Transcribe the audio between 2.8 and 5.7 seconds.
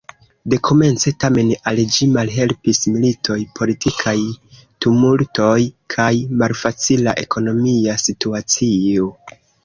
militoj, politikaj tumultoj